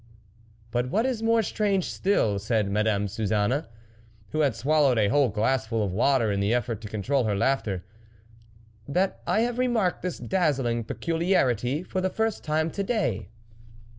"But 0.71 0.89
what 0.89 1.05
is 1.05 1.21
more 1.21 1.43
strange 1.43 1.83
still," 1.85 2.39
said 2.39 2.71
Madame 2.71 3.07
Suzanne, 3.07 3.67
who 4.31 4.39
had 4.39 4.55
swallowed 4.55 4.97
a 4.97 5.09
whole 5.09 5.29
glassful 5.29 5.83
of 5.83 5.91
water 5.93 6.31
in 6.31 6.39
the 6.39 6.55
effort 6.55 6.81
to 6.81 6.87
control 6.87 7.25
her 7.25 7.35
laughter, 7.35 7.85
"that 8.87 9.21
I 9.27 9.41
have 9.41 9.59
re 9.59 9.67
marked 9.67 10.01
this 10.01 10.17
dazzling 10.17 10.85
peculiarity 10.85 11.83
for 11.83 12.01
the 12.01 12.09
first 12.09 12.43
time 12.43 12.71
to 12.71 12.83
day." 12.83 13.29